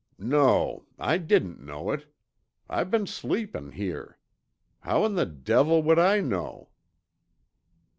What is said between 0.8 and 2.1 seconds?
I didn't know